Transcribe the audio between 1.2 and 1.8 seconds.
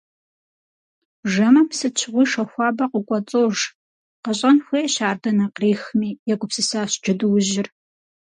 Жэмым